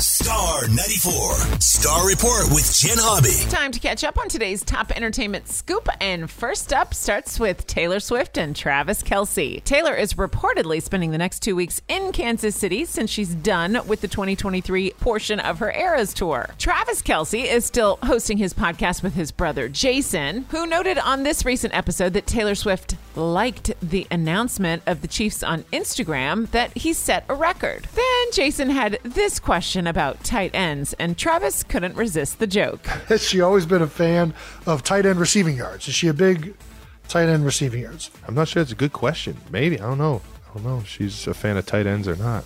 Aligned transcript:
Star 0.00 0.66
94. 0.68 1.60
Star 1.60 2.06
Report 2.06 2.44
with 2.50 2.74
Jen 2.74 2.96
Hobby. 2.98 3.50
Time 3.50 3.70
to 3.70 3.78
catch 3.78 4.02
up 4.02 4.16
on 4.18 4.30
today's 4.30 4.64
top 4.64 4.90
entertainment 4.96 5.46
scoop. 5.46 5.86
And 6.00 6.30
first 6.30 6.72
up 6.72 6.94
starts 6.94 7.38
with 7.38 7.66
Taylor 7.66 8.00
Swift 8.00 8.38
and 8.38 8.56
Travis 8.56 9.02
Kelce. 9.02 9.62
Taylor 9.62 9.94
is 9.94 10.14
reportedly 10.14 10.82
spending 10.82 11.10
the 11.10 11.18
next 11.18 11.40
two 11.40 11.54
weeks 11.54 11.82
in 11.86 12.12
Kansas 12.12 12.56
City 12.56 12.86
since 12.86 13.10
she's 13.10 13.34
done 13.34 13.78
with 13.86 14.00
the 14.00 14.08
2023 14.08 14.92
portion 14.92 15.38
of 15.38 15.58
her 15.58 15.70
Eras 15.70 16.14
tour. 16.14 16.48
Travis 16.56 17.02
Kelce 17.02 17.44
is 17.44 17.66
still 17.66 17.98
hosting 18.02 18.38
his 18.38 18.54
podcast 18.54 19.02
with 19.02 19.12
his 19.12 19.30
brother 19.30 19.68
Jason, 19.68 20.46
who 20.50 20.66
noted 20.66 20.96
on 20.96 21.24
this 21.24 21.44
recent 21.44 21.76
episode 21.76 22.14
that 22.14 22.26
Taylor 22.26 22.54
Swift 22.54 22.96
liked 23.20 23.72
the 23.80 24.06
announcement 24.10 24.82
of 24.86 25.02
the 25.02 25.08
Chiefs 25.08 25.42
on 25.42 25.62
Instagram 25.72 26.50
that 26.50 26.76
he 26.76 26.92
set 26.92 27.24
a 27.28 27.34
record. 27.34 27.86
Then 27.94 28.32
Jason 28.32 28.70
had 28.70 28.98
this 29.02 29.38
question 29.38 29.86
about 29.86 30.24
tight 30.24 30.50
ends, 30.54 30.94
and 30.94 31.16
Travis 31.16 31.62
couldn't 31.62 31.96
resist 31.96 32.38
the 32.38 32.46
joke. 32.46 32.84
Has 33.08 33.22
she 33.28 33.40
always 33.40 33.66
been 33.66 33.82
a 33.82 33.86
fan 33.86 34.34
of 34.66 34.82
tight 34.82 35.06
end 35.06 35.20
receiving 35.20 35.56
yards? 35.56 35.86
Is 35.86 35.94
she 35.94 36.08
a 36.08 36.14
big 36.14 36.54
tight 37.08 37.28
end 37.28 37.44
receiving 37.44 37.82
yards? 37.82 38.10
I'm 38.26 38.34
not 38.34 38.48
sure 38.48 38.62
it's 38.62 38.72
a 38.72 38.76
good 38.76 38.92
question. 38.92 39.36
Maybe. 39.50 39.78
I 39.78 39.82
don't 39.84 39.98
know. 39.98 40.22
I 40.50 40.54
don't 40.54 40.64
know 40.64 40.78
if 40.78 40.88
she's 40.88 41.26
a 41.26 41.34
fan 41.34 41.56
of 41.56 41.66
tight 41.66 41.86
ends 41.86 42.08
or 42.08 42.16
not. 42.16 42.44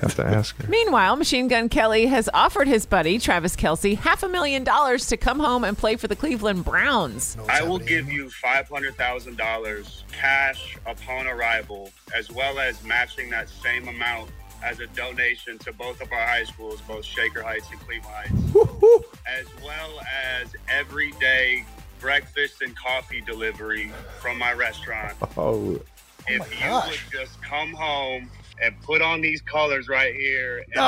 Have 0.00 0.14
to 0.16 0.24
ask 0.24 0.56
her. 0.62 0.68
Meanwhile, 0.68 1.16
Machine 1.16 1.48
Gun 1.48 1.68
Kelly 1.68 2.06
has 2.06 2.28
offered 2.32 2.68
his 2.68 2.86
buddy, 2.86 3.18
Travis 3.18 3.56
Kelce, 3.56 3.96
half 3.96 4.22
a 4.22 4.28
million 4.28 4.62
dollars 4.62 5.06
to 5.08 5.16
come 5.16 5.40
home 5.40 5.64
and 5.64 5.76
play 5.76 5.96
for 5.96 6.06
the 6.06 6.16
Cleveland 6.16 6.64
Browns. 6.64 7.36
I 7.48 7.62
will 7.62 7.78
give 7.78 8.10
you 8.10 8.26
$500,000 8.26 10.02
cash 10.12 10.76
upon 10.86 11.26
arrival, 11.26 11.90
as 12.14 12.30
well 12.30 12.60
as 12.60 12.82
matching 12.84 13.30
that 13.30 13.48
same 13.48 13.88
amount 13.88 14.30
as 14.62 14.80
a 14.80 14.86
donation 14.88 15.58
to 15.58 15.72
both 15.72 16.00
of 16.00 16.12
our 16.12 16.26
high 16.26 16.44
schools, 16.44 16.80
both 16.82 17.04
Shaker 17.04 17.42
Heights 17.42 17.68
and 17.70 17.80
Cleveland 17.80 18.14
Heights, 18.14 19.04
as 19.26 19.46
well 19.64 20.00
as 20.24 20.54
everyday 20.68 21.64
breakfast 22.00 22.62
and 22.62 22.76
coffee 22.76 23.20
delivery 23.20 23.90
from 24.20 24.38
my 24.38 24.52
restaurant. 24.52 25.16
Oh, 25.22 25.28
oh 25.36 25.80
if 26.28 26.62
you 26.62 26.70
would 26.70 27.00
just 27.10 27.40
come 27.42 27.72
home 27.72 28.30
and 28.62 28.80
put 28.82 29.02
on 29.02 29.20
these 29.20 29.40
colors 29.42 29.88
right 29.88 30.14
here. 30.14 30.64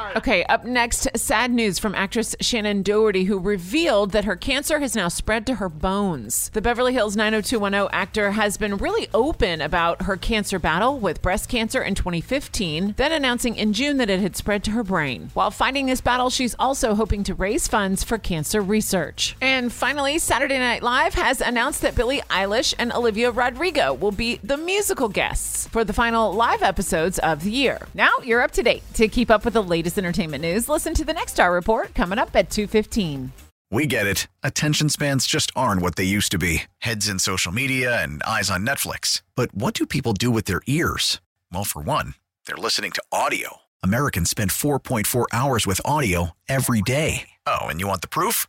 Okay, 0.16 0.42
up 0.44 0.64
next, 0.64 1.06
sad 1.16 1.52
news 1.52 1.78
from 1.78 1.94
actress 1.94 2.34
Shannen 2.42 2.82
Doherty, 2.82 3.24
who 3.24 3.38
revealed 3.38 4.10
that 4.10 4.24
her 4.24 4.34
cancer 4.34 4.80
has 4.80 4.96
now 4.96 5.06
spread 5.06 5.46
to 5.46 5.56
her 5.56 5.68
bones. 5.68 6.50
The 6.52 6.60
Beverly 6.60 6.92
Hills 6.92 7.14
90210 7.14 7.88
actor 7.92 8.32
has 8.32 8.56
been 8.56 8.76
really 8.76 9.08
open 9.14 9.60
about 9.60 10.02
her 10.02 10.16
cancer 10.16 10.58
battle 10.58 10.98
with 10.98 11.22
breast 11.22 11.48
cancer 11.48 11.80
in 11.80 11.94
2015, 11.94 12.94
then 12.96 13.12
announcing 13.12 13.54
in 13.54 13.72
June 13.72 13.98
that 13.98 14.10
it 14.10 14.18
had 14.18 14.34
spread 14.34 14.64
to 14.64 14.72
her 14.72 14.82
brain. 14.82 15.30
While 15.32 15.52
fighting 15.52 15.86
this 15.86 16.00
battle, 16.00 16.28
she's 16.28 16.56
also 16.58 16.96
hoping 16.96 17.22
to 17.24 17.34
raise 17.34 17.68
funds 17.68 18.02
for 18.02 18.18
cancer 18.18 18.60
research. 18.60 19.36
And 19.40 19.72
finally, 19.72 20.18
Saturday 20.18 20.58
Night 20.58 20.82
Live 20.82 21.14
has 21.14 21.40
announced 21.40 21.82
that 21.82 21.94
Billie 21.94 22.22
Eilish 22.28 22.74
and 22.80 22.92
Olivia 22.92 23.30
Rodrigo 23.30 23.94
will 23.94 24.10
be 24.10 24.40
the 24.42 24.56
musical 24.56 25.08
guests 25.30 25.68
for 25.68 25.84
the 25.84 25.92
final 25.92 26.32
live 26.32 26.62
episodes 26.62 27.18
of 27.20 27.44
the 27.44 27.50
year. 27.50 27.78
Now 27.94 28.10
you're 28.24 28.42
up 28.42 28.50
to 28.52 28.62
date. 28.62 28.82
To 28.94 29.08
keep 29.08 29.30
up 29.30 29.44
with 29.44 29.54
the 29.54 29.62
latest 29.62 29.96
entertainment 29.96 30.42
news, 30.42 30.68
listen 30.68 30.92
to 30.94 31.04
the 31.04 31.12
Next 31.12 31.32
Star 31.32 31.52
Report 31.52 31.94
coming 31.94 32.18
up 32.18 32.34
at 32.34 32.50
2:15. 32.50 33.30
We 33.70 33.86
get 33.86 34.06
it. 34.06 34.26
Attention 34.42 34.88
spans 34.88 35.26
just 35.26 35.52
aren't 35.54 35.82
what 35.82 35.94
they 35.94 36.16
used 36.16 36.32
to 36.32 36.38
be 36.38 36.62
heads 36.78 37.08
in 37.08 37.20
social 37.20 37.52
media 37.52 38.02
and 38.02 38.22
eyes 38.24 38.50
on 38.50 38.66
Netflix. 38.66 39.22
But 39.36 39.54
what 39.54 39.74
do 39.74 39.86
people 39.86 40.12
do 40.12 40.30
with 40.32 40.46
their 40.46 40.62
ears? 40.66 41.20
Well, 41.52 41.64
for 41.64 41.80
one, 41.80 42.14
they're 42.46 42.56
listening 42.66 42.90
to 42.92 43.02
audio. 43.12 43.58
Americans 43.82 44.28
spend 44.30 44.50
4.4 44.50 45.26
hours 45.32 45.66
with 45.66 45.80
audio 45.84 46.30
every 46.48 46.82
day. 46.82 47.28
Oh, 47.46 47.66
and 47.68 47.78
you 47.80 47.86
want 47.86 48.00
the 48.02 48.08
proof? 48.08 48.48